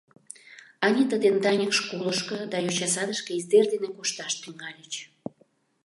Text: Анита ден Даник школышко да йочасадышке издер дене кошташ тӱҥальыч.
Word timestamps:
Анита 0.85 1.17
ден 1.23 1.35
Даник 1.43 1.71
школышко 1.79 2.35
да 2.51 2.57
йочасадышке 2.65 3.31
издер 3.39 3.65
дене 3.73 3.89
кошташ 3.97 4.33
тӱҥальыч. 4.41 4.93